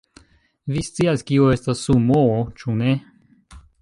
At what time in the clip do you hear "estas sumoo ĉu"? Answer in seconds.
1.57-2.79